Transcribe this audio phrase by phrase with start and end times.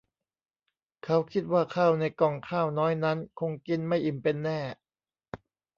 [1.03, 4.59] เขาคิดว่าข้าวในก่องข้าวน้อยนั้นคงกินไม่อิ่มเป็นแน่